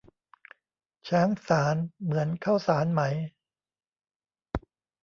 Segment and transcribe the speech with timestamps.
[1.07, 3.01] ช้างสาร เหมือนข้าวสารไหม